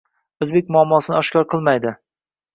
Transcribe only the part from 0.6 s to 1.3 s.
muammosini